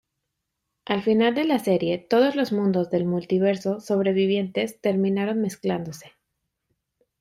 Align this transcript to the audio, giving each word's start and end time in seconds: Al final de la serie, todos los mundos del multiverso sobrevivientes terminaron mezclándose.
Al 0.85 1.03
final 1.03 1.35
de 1.35 1.43
la 1.45 1.59
serie, 1.59 1.99
todos 1.99 2.35
los 2.35 2.51
mundos 2.51 2.89
del 2.89 3.05
multiverso 3.05 3.79
sobrevivientes 3.81 4.81
terminaron 4.81 5.41
mezclándose. 5.41 6.13